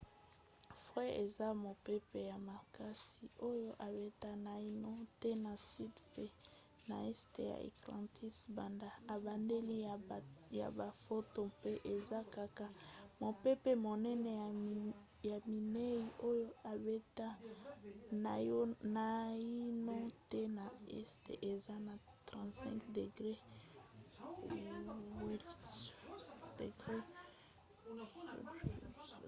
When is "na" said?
5.45-5.53, 6.89-6.95, 20.57-20.65, 21.87-21.93